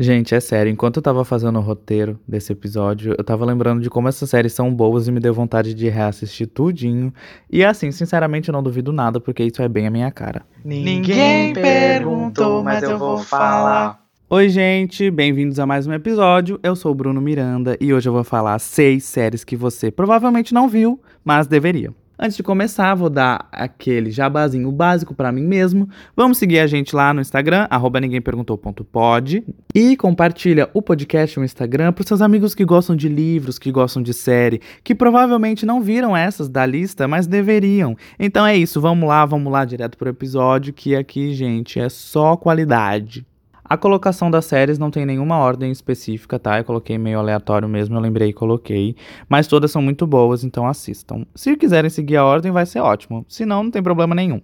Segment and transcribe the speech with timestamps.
[0.00, 3.90] Gente, é sério, enquanto eu tava fazendo o roteiro desse episódio, eu tava lembrando de
[3.90, 7.12] como essas séries são boas e me deu vontade de reassistir tudinho.
[7.50, 10.42] E assim, sinceramente, eu não duvido nada, porque isso é bem a minha cara.
[10.64, 14.00] Ninguém perguntou, mas eu vou falar.
[14.30, 16.60] Oi, gente, bem-vindos a mais um episódio.
[16.62, 20.54] Eu sou o Bruno Miranda e hoje eu vou falar seis séries que você provavelmente
[20.54, 21.92] não viu, mas deveria.
[22.20, 25.88] Antes de começar, vou dar aquele jabazinho básico para mim mesmo.
[26.16, 29.44] Vamos seguir a gente lá no Instagram, arroba ninguém-perguntou.pod.
[29.72, 34.02] E compartilha o podcast no Instagram para seus amigos que gostam de livros, que gostam
[34.02, 37.96] de série, que provavelmente não viram essas da lista, mas deveriam.
[38.18, 42.36] Então é isso, vamos lá, vamos lá direto pro episódio, que aqui, gente, é só
[42.36, 43.27] qualidade.
[43.68, 46.58] A colocação das séries não tem nenhuma ordem específica, tá?
[46.58, 48.96] Eu coloquei meio aleatório mesmo, eu lembrei e coloquei.
[49.28, 51.26] Mas todas são muito boas, então assistam.
[51.34, 53.26] Se quiserem seguir a ordem, vai ser ótimo.
[53.28, 54.40] Se não, não tem problema nenhum.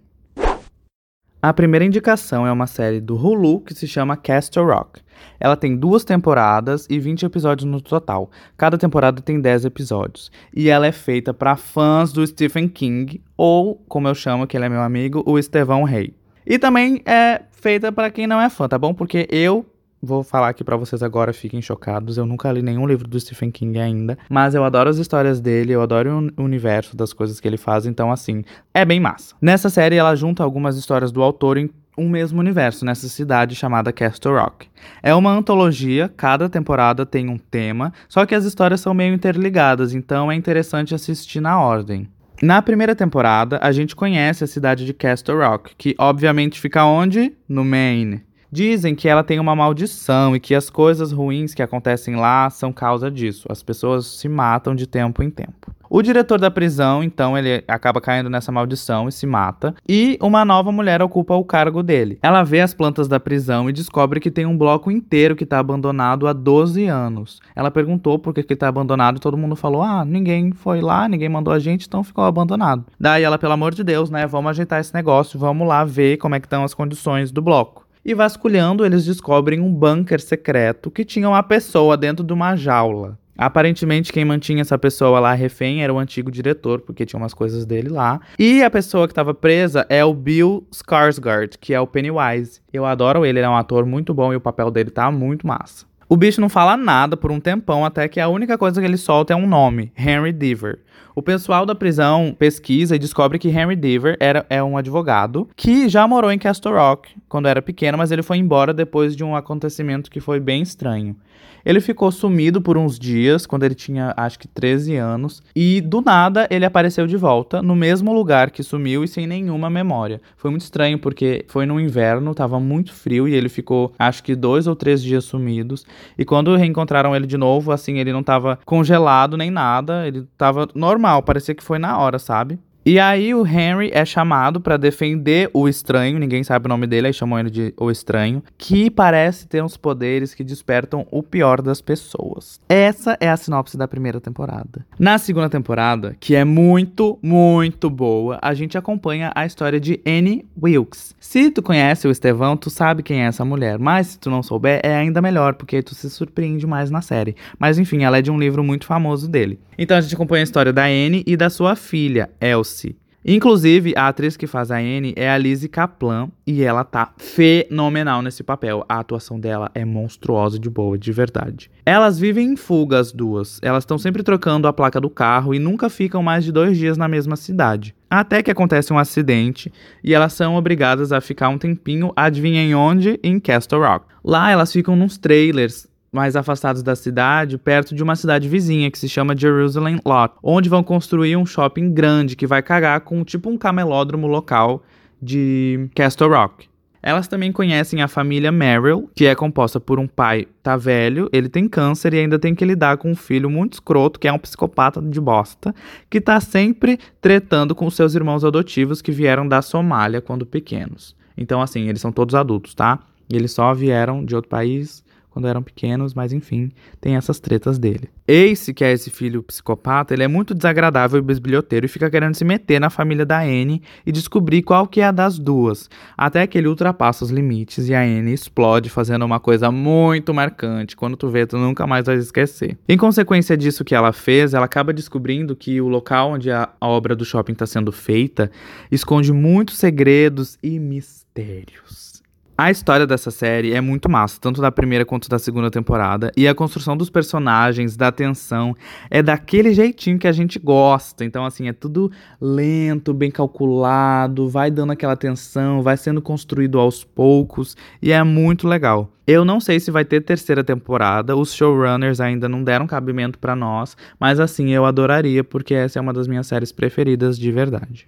[1.40, 5.00] A primeira indicação é uma série do Hulu que se chama Castle Rock.
[5.40, 8.30] Ela tem duas temporadas e 20 episódios no total.
[8.58, 10.30] Cada temporada tem 10 episódios.
[10.54, 14.66] E ela é feita para fãs do Stephen King, ou, como eu chamo, que ele
[14.66, 16.14] é meu amigo, o Estevão Rey.
[16.46, 18.92] E também é feita para quem não é fã, tá bom?
[18.92, 19.64] Porque eu
[20.04, 22.18] vou falar aqui para vocês agora, fiquem chocados.
[22.18, 25.72] Eu nunca li nenhum livro do Stephen King ainda, mas eu adoro as histórias dele,
[25.72, 29.34] eu adoro o universo das coisas que ele faz, então assim, é bem massa.
[29.40, 33.92] Nessa série ela junta algumas histórias do autor em um mesmo universo, nessa cidade chamada
[33.92, 34.68] Castle Rock.
[35.02, 39.94] É uma antologia, cada temporada tem um tema, só que as histórias são meio interligadas,
[39.94, 42.08] então é interessante assistir na ordem.
[42.44, 47.32] Na primeira temporada, a gente conhece a cidade de Castle Rock, que obviamente fica onde?
[47.48, 48.22] No Maine.
[48.54, 52.72] Dizem que ela tem uma maldição e que as coisas ruins que acontecem lá são
[52.72, 53.48] causa disso.
[53.50, 55.74] As pessoas se matam de tempo em tempo.
[55.90, 59.74] O diretor da prisão, então, ele acaba caindo nessa maldição e se mata.
[59.88, 62.16] E uma nova mulher ocupa o cargo dele.
[62.22, 65.58] Ela vê as plantas da prisão e descobre que tem um bloco inteiro que está
[65.58, 67.40] abandonado há 12 anos.
[67.56, 71.28] Ela perguntou por que está abandonado e todo mundo falou: ah, ninguém foi lá, ninguém
[71.28, 72.84] mandou a gente, então ficou abandonado.
[73.00, 76.36] Daí ela, pelo amor de Deus, né, vamos ajeitar esse negócio, vamos lá ver como
[76.36, 77.83] é que estão as condições do bloco.
[78.04, 83.18] E vasculhando, eles descobrem um bunker secreto que tinha uma pessoa dentro de uma jaula.
[83.36, 87.64] Aparentemente, quem mantinha essa pessoa lá refém era o antigo diretor, porque tinha umas coisas
[87.64, 88.20] dele lá.
[88.38, 92.60] E a pessoa que estava presa é o Bill Skarsgård, que é o Pennywise.
[92.72, 95.46] Eu adoro ele, ele é um ator muito bom e o papel dele tá muito
[95.46, 95.86] massa.
[96.06, 98.98] O bicho não fala nada por um tempão, até que a única coisa que ele
[98.98, 100.80] solta é um nome: Henry Deaver.
[101.14, 105.88] O pessoal da prisão pesquisa e descobre que Henry Deaver era, é um advogado que
[105.88, 109.36] já morou em Castle Rock quando era pequeno, mas ele foi embora depois de um
[109.36, 111.16] acontecimento que foi bem estranho.
[111.64, 116.02] Ele ficou sumido por uns dias, quando ele tinha acho que 13 anos, e do
[116.02, 120.20] nada ele apareceu de volta, no mesmo lugar que sumiu e sem nenhuma memória.
[120.36, 124.36] Foi muito estranho porque foi no inverno, tava muito frio e ele ficou acho que
[124.36, 125.86] dois ou três dias sumidos.
[126.18, 130.68] E quando reencontraram ele de novo, assim, ele não tava congelado nem nada, ele tava
[130.84, 132.58] normal, parecia que foi na hora, sabe?
[132.86, 137.06] E aí o Henry é chamado para defender o estranho, ninguém sabe o nome dele,
[137.06, 141.62] aí chamam ele de o estranho, que parece ter uns poderes que despertam o pior
[141.62, 142.60] das pessoas.
[142.68, 144.84] Essa é a sinopse da primeira temporada.
[144.98, 150.44] Na segunda temporada, que é muito, muito boa, a gente acompanha a história de Annie
[150.62, 151.14] Wilkes.
[151.18, 154.42] Se tu conhece o Estevão, tu sabe quem é essa mulher, mas se tu não
[154.42, 157.34] souber, é ainda melhor, porque tu se surpreende mais na série.
[157.58, 159.58] Mas enfim, ela é de um livro muito famoso dele.
[159.78, 162.30] Então a gente acompanha a história da Anne e da sua filha,
[162.74, 162.96] Elsie.
[163.26, 168.20] Inclusive, a atriz que faz a Anne é a Lizzie Kaplan e ela tá fenomenal
[168.20, 168.84] nesse papel.
[168.86, 171.70] A atuação dela é monstruosa de boa, de verdade.
[171.86, 173.58] Elas vivem em fuga, as duas.
[173.62, 176.98] Elas estão sempre trocando a placa do carro e nunca ficam mais de dois dias
[176.98, 177.94] na mesma cidade.
[178.10, 183.18] Até que acontece um acidente e elas são obrigadas a ficar um tempinho, adivinhem onde?
[183.22, 184.04] Em Castle Rock.
[184.22, 188.98] Lá elas ficam nos trailers mais afastados da cidade, perto de uma cidade vizinha que
[188.98, 193.50] se chama Jerusalem Lot, onde vão construir um shopping grande que vai cagar com tipo
[193.50, 194.84] um camelódromo local
[195.20, 196.68] de Castle Rock.
[197.02, 201.50] Elas também conhecem a família Merrill, que é composta por um pai tá velho, ele
[201.50, 204.38] tem câncer e ainda tem que lidar com um filho muito escroto, que é um
[204.38, 205.74] psicopata de bosta,
[206.08, 211.14] que tá sempre tretando com seus irmãos adotivos que vieram da Somália quando pequenos.
[211.36, 213.00] Então, assim, eles são todos adultos, tá?
[213.28, 216.70] Eles só vieram de outro país quando eram pequenos, mas enfim,
[217.00, 218.08] tem essas tretas dele.
[218.26, 222.36] Ace, que é esse filho psicopata, ele é muito desagradável e bisbilhoteiro e fica querendo
[222.36, 226.46] se meter na família da Anne e descobrir qual que é a das duas, até
[226.46, 231.16] que ele ultrapassa os limites e a Anne explode fazendo uma coisa muito marcante, quando
[231.16, 232.78] tu vê tu nunca mais vai esquecer.
[232.88, 237.16] Em consequência disso que ela fez, ela acaba descobrindo que o local onde a obra
[237.16, 238.52] do shopping está sendo feita
[238.88, 242.22] esconde muitos segredos e mistérios.
[242.56, 246.46] A história dessa série é muito massa, tanto da primeira quanto da segunda temporada, e
[246.46, 248.76] a construção dos personagens, da tensão,
[249.10, 251.24] é daquele jeitinho que a gente gosta.
[251.24, 257.02] Então, assim, é tudo lento, bem calculado, vai dando aquela tensão, vai sendo construído aos
[257.02, 259.10] poucos, e é muito legal.
[259.26, 263.56] Eu não sei se vai ter terceira temporada, os showrunners ainda não deram cabimento para
[263.56, 268.06] nós, mas assim, eu adoraria, porque essa é uma das minhas séries preferidas de verdade.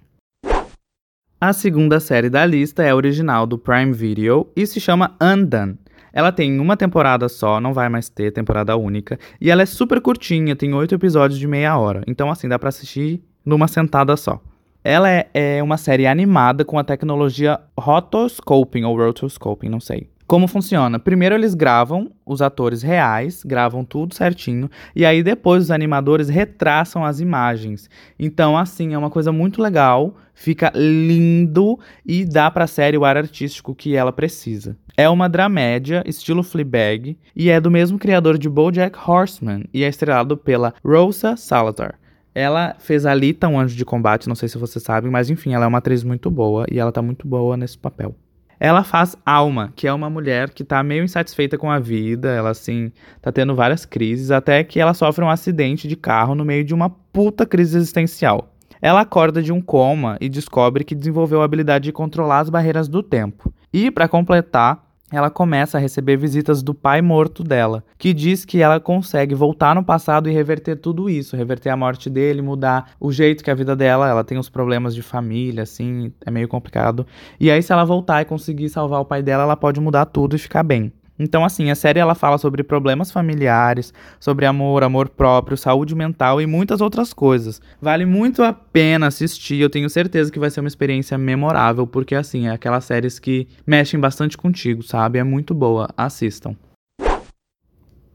[1.39, 5.77] A segunda série da lista é original do Prime Video e se chama Undone.
[6.11, 10.01] Ela tem uma temporada só, não vai mais ter temporada única, e ela é super
[10.01, 14.41] curtinha, tem oito episódios de meia hora, então assim dá para assistir numa sentada só.
[14.83, 20.09] Ela é, é, uma série animada com a tecnologia rotoscoping ou rotoscoping, não sei.
[20.27, 20.99] Como funciona?
[20.99, 27.05] Primeiro eles gravam os atores reais, gravam tudo certinho, e aí depois os animadores retraçam
[27.05, 27.89] as imagens.
[28.19, 33.15] Então, assim, é uma coisa muito legal, fica lindo e dá pra série o ar
[33.15, 34.75] artístico que ela precisa.
[34.97, 39.87] É uma dramédia, estilo Fleabag, e é do mesmo criador de BoJack Horseman, e é
[39.87, 41.97] estrelado pela Rosa Salazar.
[42.35, 45.53] Ela fez a Lita, um anjo de combate, não sei se vocês sabem, mas enfim,
[45.53, 48.13] ela é uma atriz muito boa, e ela tá muito boa nesse papel.
[48.59, 52.49] Ela faz Alma, que é uma mulher que tá meio insatisfeita com a vida, ela
[52.49, 56.63] assim, tá tendo várias crises, até que ela sofre um acidente de carro no meio
[56.63, 58.53] de uma puta crise existencial.
[58.81, 62.87] Ela acorda de um coma e descobre que desenvolveu a habilidade de controlar as barreiras
[62.87, 63.53] do tempo.
[63.73, 68.61] E, para completar, ela começa a receber visitas do pai morto dela, que diz que
[68.61, 73.11] ela consegue voltar no passado e reverter tudo isso, reverter a morte dele, mudar o
[73.11, 77.07] jeito que a vida dela, ela tem os problemas de família, assim, é meio complicado.
[77.39, 80.35] E aí se ela voltar e conseguir salvar o pai dela, ela pode mudar tudo
[80.35, 80.91] e ficar bem.
[81.19, 86.41] Então, assim, a série ela fala sobre problemas familiares, sobre amor, amor próprio, saúde mental
[86.41, 87.61] e muitas outras coisas.
[87.81, 92.15] Vale muito a pena assistir, eu tenho certeza que vai ser uma experiência memorável, porque,
[92.15, 95.17] assim, é aquelas séries que mexem bastante contigo, sabe?
[95.17, 96.55] É muito boa, assistam.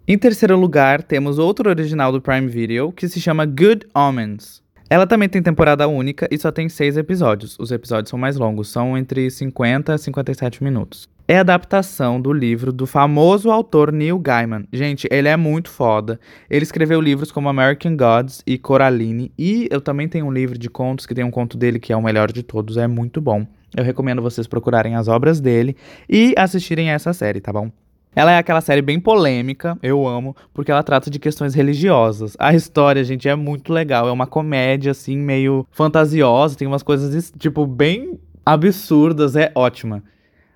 [0.07, 4.62] Em terceiro lugar, temos outro original do Prime Video que se chama Good Omens.
[4.93, 7.59] Ela também tem temporada única e só tem seis episódios.
[7.59, 12.71] Os episódios são mais longos, são entre 50 e 57 minutos é adaptação do livro
[12.73, 14.65] do famoso autor Neil Gaiman.
[14.71, 16.21] Gente, ele é muito foda.
[16.51, 19.33] Ele escreveu livros como American Gods e Coraline.
[19.39, 21.97] E eu também tenho um livro de contos que tem um conto dele que é
[21.97, 22.77] o melhor de todos.
[22.77, 23.47] É muito bom.
[23.75, 25.75] Eu recomendo vocês procurarem as obras dele
[26.07, 27.71] e assistirem essa série, tá bom?
[28.15, 32.37] Ela é aquela série bem polêmica, eu amo, porque ela trata de questões religiosas.
[32.39, 34.07] A história, gente, é muito legal.
[34.07, 36.57] É uma comédia, assim, meio fantasiosa.
[36.57, 39.35] Tem umas coisas, tipo, bem absurdas.
[39.35, 40.03] É ótima.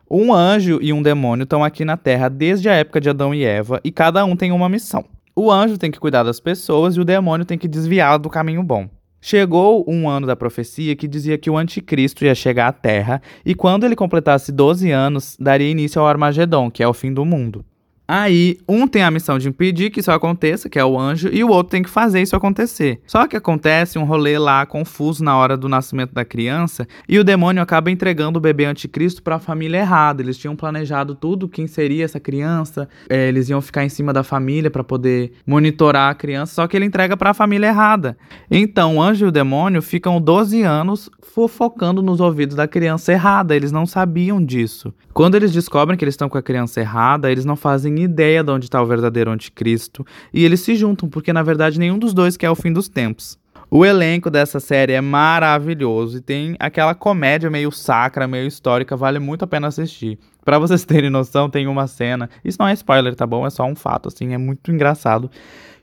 [0.09, 3.43] Um anjo e um demônio estão aqui na Terra desde a época de Adão e
[3.43, 5.05] Eva e cada um tem uma missão.
[5.35, 8.63] O anjo tem que cuidar das pessoas e o demônio tem que desviá do caminho
[8.63, 8.89] bom.
[9.29, 13.57] Chegou um ano da profecia que dizia que o anticristo ia chegar à Terra e
[13.57, 17.65] quando ele completasse 12 anos, daria início ao Armagedon, que é o fim do mundo.
[18.09, 21.43] Aí, um tem a missão de impedir que isso aconteça, que é o anjo, e
[21.43, 23.01] o outro tem que fazer isso acontecer.
[23.07, 27.25] Só que acontece um rolê lá confuso na hora do nascimento da criança, e o
[27.25, 30.23] demônio acaba entregando o bebê anticristo para a família errada.
[30.23, 34.23] Eles tinham planejado tudo, quem seria essa criança, é, eles iam ficar em cima da
[34.23, 38.17] família para poder monitorar a criança, só que ele entrega para a família errada.
[38.49, 43.55] Então, o anjo e o demônio ficam 12 anos fofocando nos ouvidos da criança errada,
[43.55, 44.95] eles não sabiam disso.
[45.13, 48.51] Quando eles descobrem que eles estão com a criança errada, eles não fazem ideia de
[48.51, 52.37] onde está o verdadeiro anticristo e eles se juntam, porque na verdade nenhum dos dois
[52.37, 53.39] quer o fim dos tempos.
[53.69, 59.19] O elenco dessa série é maravilhoso e tem aquela comédia meio sacra, meio histórica, vale
[59.19, 60.19] muito a pena assistir.
[60.45, 63.45] Para vocês terem noção, tem uma cena, isso não é spoiler, tá bom?
[63.45, 65.29] É só um fato, assim, é muito engraçado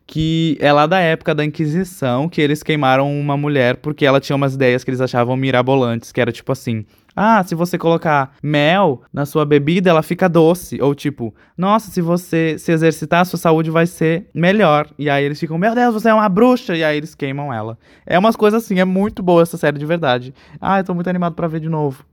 [0.05, 4.35] que é lá da época da Inquisição que eles queimaram uma mulher porque ela tinha
[4.35, 9.03] umas ideias que eles achavam mirabolantes, que era tipo assim: ah, se você colocar mel
[9.13, 10.81] na sua bebida, ela fica doce.
[10.81, 14.89] Ou tipo, nossa, se você se exercitar, sua saúde vai ser melhor.
[14.97, 16.75] E aí eles ficam, meu Deus, você é uma bruxa.
[16.75, 17.77] E aí eles queimam ela.
[18.05, 20.33] É umas coisas assim, é muito boa essa série de verdade.
[20.59, 22.03] Ah, eu tô muito animado para ver de novo.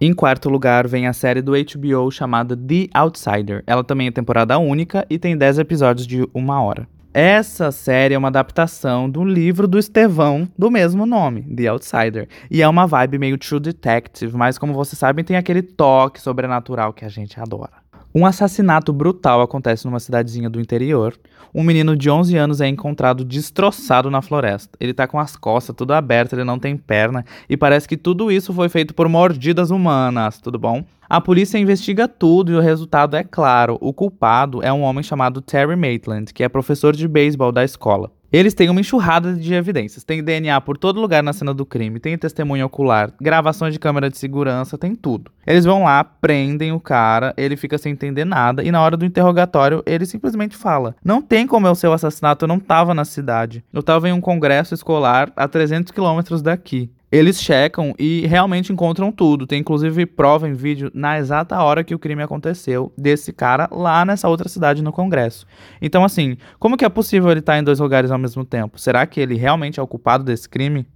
[0.00, 3.64] Em quarto lugar vem a série do HBO chamada The Outsider.
[3.66, 6.86] Ela também é temporada única e tem 10 episódios de uma hora.
[7.12, 12.28] Essa série é uma adaptação do livro do Estevão do mesmo nome, The Outsider.
[12.48, 16.92] E é uma vibe meio True Detective, mas como vocês sabem, tem aquele toque sobrenatural
[16.92, 17.87] que a gente adora.
[18.18, 21.14] Um assassinato brutal acontece numa cidadezinha do interior.
[21.54, 24.76] Um menino de 11 anos é encontrado destroçado na floresta.
[24.80, 28.32] Ele tá com as costas tudo abertas, ele não tem perna e parece que tudo
[28.32, 30.84] isso foi feito por mordidas humanas, tudo bom?
[31.08, 33.78] A polícia investiga tudo e o resultado é claro.
[33.80, 38.10] O culpado é um homem chamado Terry Maitland, que é professor de beisebol da escola.
[38.30, 40.04] Eles têm uma enxurrada de evidências.
[40.04, 44.10] Tem DNA por todo lugar na cena do crime, tem testemunho ocular, gravações de câmera
[44.10, 45.30] de segurança, tem tudo.
[45.46, 49.06] Eles vão lá, prendem o cara, ele fica sem entender nada e na hora do
[49.06, 53.04] interrogatório ele simplesmente fala: "Não tem como eu ser o assassinato, eu não tava na
[53.04, 53.64] cidade.
[53.72, 59.10] Eu tava em um congresso escolar a 300 quilômetros daqui." Eles checam e realmente encontram
[59.10, 59.46] tudo.
[59.46, 64.04] Tem inclusive prova em vídeo na exata hora que o crime aconteceu desse cara lá
[64.04, 65.46] nessa outra cidade no Congresso.
[65.80, 68.78] Então, assim, como que é possível ele estar em dois lugares ao mesmo tempo?
[68.78, 70.86] Será que ele realmente é o culpado desse crime?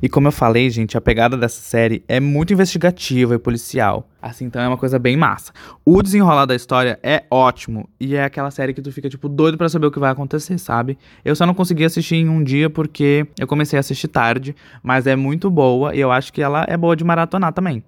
[0.00, 4.08] E como eu falei, gente, a pegada dessa série é muito investigativa e policial.
[4.20, 5.52] Assim, então é uma coisa bem massa.
[5.84, 7.88] O desenrolar da história é ótimo.
[8.00, 10.58] E é aquela série que tu fica, tipo, doido para saber o que vai acontecer,
[10.58, 10.98] sabe?
[11.24, 14.54] Eu só não consegui assistir em um dia porque eu comecei a assistir tarde.
[14.82, 17.82] Mas é muito boa e eu acho que ela é boa de maratonar também.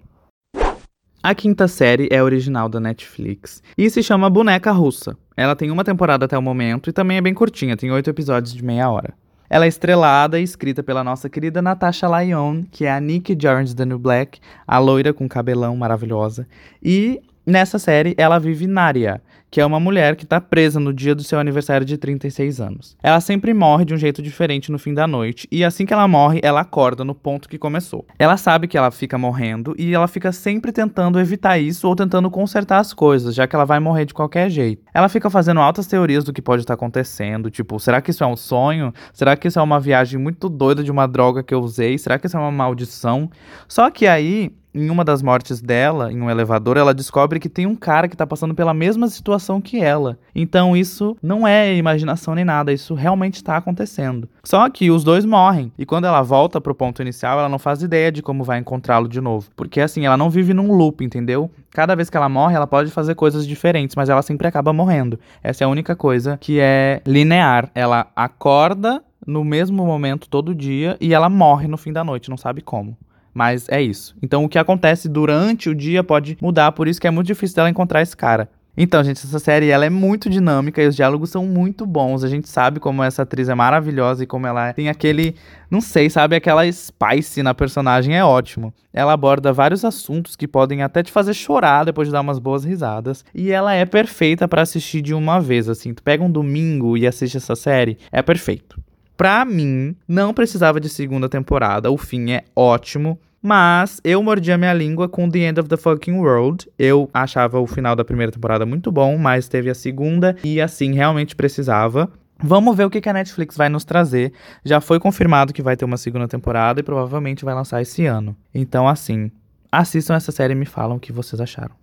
[1.21, 5.17] A quinta série é original da Netflix e se chama Boneca Russa.
[5.35, 8.53] Ela tem uma temporada até o momento e também é bem curtinha, tem oito episódios
[8.53, 9.13] de meia hora.
[9.49, 13.73] Ela é estrelada e escrita pela nossa querida Natasha Lyon, que é a Nick Jones
[13.73, 16.47] da New Black, a loira com cabelão maravilhosa.
[16.83, 21.15] E nessa série ela vive Nária, que é uma mulher que está presa no dia
[21.15, 22.97] do seu aniversário de 36 anos.
[23.01, 26.07] Ela sempre morre de um jeito diferente no fim da noite, e assim que ela
[26.07, 28.05] morre, ela acorda no ponto que começou.
[28.17, 32.29] Ela sabe que ela fica morrendo e ela fica sempre tentando evitar isso ou tentando
[32.29, 34.83] consertar as coisas, já que ela vai morrer de qualquer jeito.
[34.93, 38.27] Ela fica fazendo altas teorias do que pode estar acontecendo, tipo, será que isso é
[38.27, 38.93] um sonho?
[39.13, 41.97] Será que isso é uma viagem muito doida de uma droga que eu usei?
[41.97, 43.29] Será que isso é uma maldição?
[43.67, 47.65] Só que aí em uma das mortes dela, em um elevador, ela descobre que tem
[47.65, 50.17] um cara que tá passando pela mesma situação que ela.
[50.33, 54.29] Então isso não é imaginação nem nada, isso realmente está acontecendo.
[54.43, 57.81] Só que os dois morrem, e quando ela volta pro ponto inicial, ela não faz
[57.81, 59.49] ideia de como vai encontrá-lo de novo.
[59.55, 61.49] Porque assim, ela não vive num loop, entendeu?
[61.71, 65.19] Cada vez que ela morre, ela pode fazer coisas diferentes, mas ela sempre acaba morrendo.
[65.43, 67.69] Essa é a única coisa que é linear.
[67.75, 72.37] Ela acorda no mesmo momento todo dia e ela morre no fim da noite, não
[72.37, 72.97] sabe como.
[73.33, 74.15] Mas é isso.
[74.21, 77.55] Então o que acontece durante o dia pode mudar, por isso que é muito difícil
[77.55, 78.49] dela encontrar esse cara.
[78.81, 82.23] Então, gente, essa série ela é muito dinâmica e os diálogos são muito bons.
[82.23, 85.35] A gente sabe como essa atriz é maravilhosa e como ela tem aquele,
[85.69, 88.73] não sei, sabe, aquela spice na personagem é ótimo.
[88.93, 92.63] Ela aborda vários assuntos que podem até te fazer chorar depois de dar umas boas
[92.63, 95.93] risadas, e ela é perfeita para assistir de uma vez, assim.
[95.93, 98.81] Tu pega um domingo e assiste essa série, é perfeito.
[99.19, 103.19] Pra mim, não precisava de segunda temporada, o fim é ótimo.
[103.41, 106.71] Mas eu mordi a minha língua com The End of the Fucking World.
[106.79, 110.93] Eu achava o final da primeira temporada muito bom, mas teve a segunda e assim
[110.93, 112.09] realmente precisava.
[112.41, 114.31] Vamos ver o que a Netflix vai nos trazer.
[114.63, 118.37] Já foi confirmado que vai ter uma segunda temporada e provavelmente vai lançar esse ano.
[118.55, 119.29] Então, assim,
[119.69, 121.75] assistam essa série e me falam o que vocês acharam.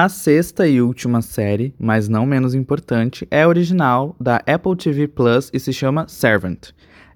[0.00, 5.50] A sexta e última série, mas não menos importante, é original da Apple TV Plus
[5.52, 6.68] e se chama Servant.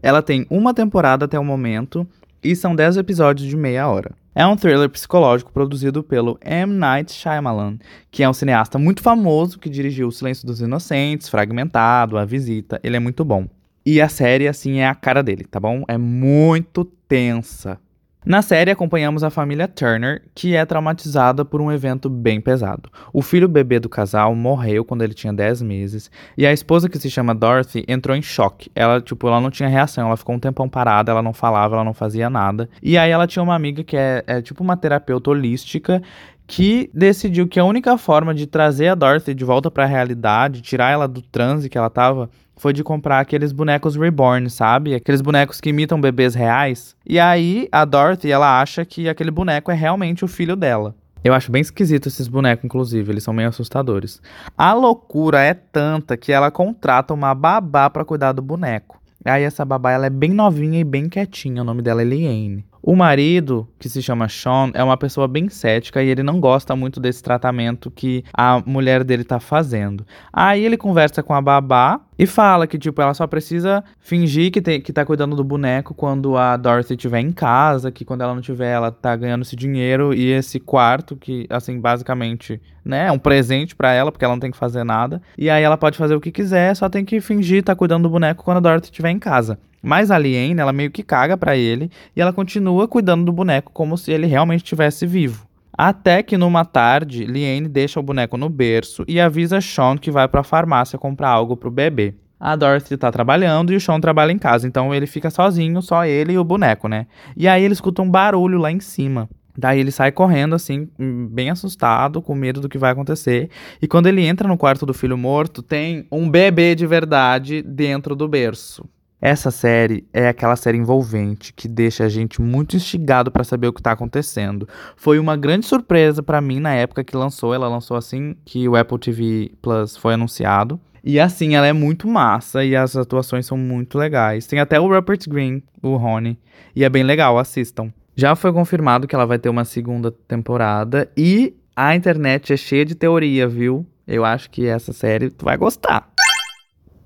[0.02, 2.04] Ela tem uma temporada até o momento
[2.42, 4.10] e são 10 episódios de meia hora.
[4.34, 6.74] É um thriller psicológico produzido pelo M.
[6.74, 7.78] Night Shyamalan,
[8.10, 12.80] que é um cineasta muito famoso que dirigiu O Silêncio dos Inocentes, Fragmentado, A Visita.
[12.82, 13.46] Ele é muito bom.
[13.86, 15.84] E a série, assim, é a cara dele, tá bom?
[15.86, 17.78] É muito tensa.
[18.24, 22.88] Na série, acompanhamos a família Turner, que é traumatizada por um evento bem pesado.
[23.12, 27.00] O filho bebê do casal morreu quando ele tinha 10 meses, e a esposa, que
[27.00, 28.70] se chama Dorothy, entrou em choque.
[28.76, 31.84] Ela, tipo, ela não tinha reação, ela ficou um tempão parada, ela não falava, ela
[31.84, 32.68] não fazia nada.
[32.80, 36.00] E aí ela tinha uma amiga que é, é tipo uma terapeuta holística,
[36.46, 40.60] que decidiu que a única forma de trazer a Dorothy de volta para a realidade,
[40.60, 44.94] tirar ela do transe que ela tava, foi de comprar aqueles bonecos reborn, sabe?
[44.94, 46.94] Aqueles bonecos que imitam bebês reais.
[47.06, 50.94] E aí a Dorothy, ela acha que aquele boneco é realmente o filho dela.
[51.24, 54.20] Eu acho bem esquisito esses bonecos, inclusive, eles são meio assustadores.
[54.58, 59.00] A loucura é tanta que ela contrata uma babá para cuidar do boneco.
[59.24, 62.64] Aí essa babá ela é bem novinha e bem quietinha, o nome dela é Liane.
[62.82, 66.74] O marido, que se chama Sean, é uma pessoa bem cética e ele não gosta
[66.74, 70.04] muito desse tratamento que a mulher dele tá fazendo.
[70.32, 74.62] Aí ele conversa com a babá e fala que, tipo, ela só precisa fingir que,
[74.62, 78.32] tem, que tá cuidando do boneco quando a Dorothy estiver em casa, que quando ela
[78.32, 83.10] não tiver, ela tá ganhando esse dinheiro e esse quarto, que, assim, basicamente, né, é
[83.10, 85.20] um presente para ela, porque ela não tem que fazer nada.
[85.36, 88.10] E aí ela pode fazer o que quiser, só tem que fingir tá cuidando do
[88.10, 89.58] boneco quando a Dorothy estiver em casa.
[89.82, 93.72] Mas a Liane, ela meio que caga para ele e ela continua cuidando do boneco
[93.72, 95.44] como se ele realmente estivesse vivo.
[95.76, 100.28] Até que numa tarde, Liane deixa o boneco no berço e avisa Sean que vai
[100.28, 102.14] para a farmácia comprar algo pro bebê.
[102.38, 106.04] A Dorothy tá trabalhando e o Sean trabalha em casa, então ele fica sozinho, só
[106.04, 107.06] ele e o boneco, né?
[107.36, 109.28] E aí ele escuta um barulho lá em cima.
[109.56, 110.88] Daí ele sai correndo, assim,
[111.30, 113.50] bem assustado, com medo do que vai acontecer.
[113.80, 118.16] E quando ele entra no quarto do filho morto, tem um bebê de verdade dentro
[118.16, 118.84] do berço.
[119.22, 123.72] Essa série é aquela série envolvente que deixa a gente muito instigado para saber o
[123.72, 124.68] que tá acontecendo.
[124.96, 127.54] Foi uma grande surpresa para mim na época que lançou.
[127.54, 130.80] Ela lançou assim que o Apple TV Plus foi anunciado.
[131.04, 134.48] E assim, ela é muito massa e as atuações são muito legais.
[134.48, 136.36] Tem até o Rupert Green, o Rony,
[136.74, 137.92] e é bem legal, assistam.
[138.16, 142.84] Já foi confirmado que ela vai ter uma segunda temporada e a internet é cheia
[142.84, 143.86] de teoria, viu?
[144.04, 146.11] Eu acho que essa série tu vai gostar.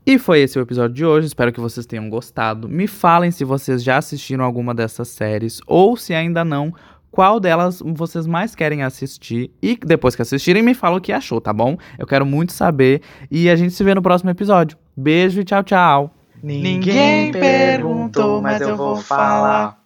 [0.08, 2.68] E foi esse o episódio de hoje, espero que vocês tenham gostado.
[2.68, 6.72] Me falem se vocês já assistiram alguma dessas séries ou se ainda não,
[7.10, 11.40] qual delas vocês mais querem assistir e depois que assistirem me falam o que achou,
[11.40, 11.76] tá bom?
[11.98, 14.78] Eu quero muito saber e a gente se vê no próximo episódio.
[14.96, 16.14] Beijo e tchau, tchau.
[16.40, 19.85] Ninguém perguntou, mas eu vou falar.